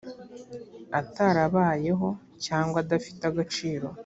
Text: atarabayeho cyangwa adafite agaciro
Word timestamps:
atarabayeho 0.99 2.07
cyangwa 2.45 2.77
adafite 2.83 3.21
agaciro 3.31 3.87